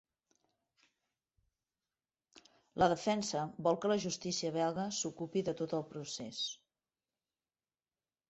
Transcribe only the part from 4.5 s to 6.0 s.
belga s'ocupi de tot el